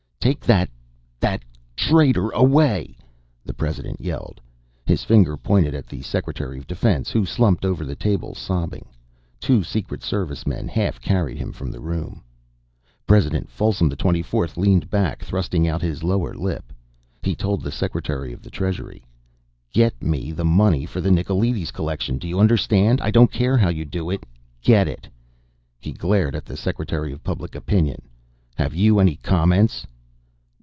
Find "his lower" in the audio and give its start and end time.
15.81-16.35